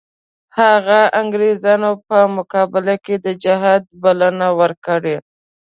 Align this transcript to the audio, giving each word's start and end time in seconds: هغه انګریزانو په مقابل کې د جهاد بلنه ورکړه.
هغه 0.59 0.99
انګریزانو 1.21 1.91
په 2.07 2.17
مقابل 2.37 2.85
کې 3.05 3.15
د 3.25 3.27
جهاد 3.43 3.81
بلنه 4.03 4.47
ورکړه. 4.59 5.17